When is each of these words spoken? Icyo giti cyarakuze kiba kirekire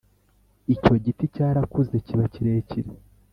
Icyo 0.73 0.93
giti 1.03 1.25
cyarakuze 1.35 1.95
kiba 2.05 2.25
kirekire 2.33 2.91